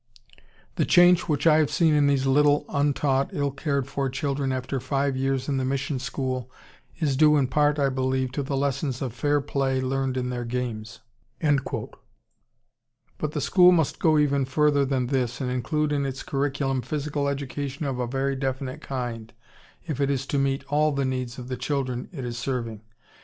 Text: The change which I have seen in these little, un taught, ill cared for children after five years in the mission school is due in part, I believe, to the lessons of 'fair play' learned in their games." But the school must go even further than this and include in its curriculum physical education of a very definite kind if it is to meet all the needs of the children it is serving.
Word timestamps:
The 0.77 0.83
change 0.85 1.27
which 1.29 1.45
I 1.45 1.57
have 1.59 1.69
seen 1.69 1.93
in 1.93 2.07
these 2.07 2.25
little, 2.25 2.65
un 2.69 2.91
taught, 2.91 3.29
ill 3.33 3.51
cared 3.51 3.85
for 3.85 4.09
children 4.09 4.51
after 4.51 4.79
five 4.79 5.15
years 5.15 5.47
in 5.47 5.57
the 5.57 5.63
mission 5.63 5.99
school 5.99 6.49
is 6.99 7.15
due 7.15 7.37
in 7.37 7.45
part, 7.45 7.77
I 7.77 7.89
believe, 7.89 8.31
to 8.31 8.41
the 8.41 8.57
lessons 8.57 9.03
of 9.03 9.13
'fair 9.13 9.41
play' 9.41 9.79
learned 9.79 10.17
in 10.17 10.31
their 10.31 10.43
games." 10.43 11.01
But 11.39 11.93
the 13.33 13.41
school 13.41 13.71
must 13.71 13.99
go 13.99 14.17
even 14.17 14.43
further 14.45 14.85
than 14.85 15.05
this 15.05 15.39
and 15.39 15.51
include 15.51 15.91
in 15.91 16.03
its 16.07 16.23
curriculum 16.23 16.81
physical 16.81 17.27
education 17.27 17.85
of 17.85 17.99
a 17.99 18.07
very 18.07 18.35
definite 18.35 18.81
kind 18.81 19.31
if 19.85 20.01
it 20.01 20.09
is 20.09 20.25
to 20.33 20.39
meet 20.39 20.63
all 20.63 20.91
the 20.91 21.05
needs 21.05 21.37
of 21.37 21.47
the 21.47 21.57
children 21.57 22.09
it 22.11 22.25
is 22.25 22.39
serving. 22.39 22.81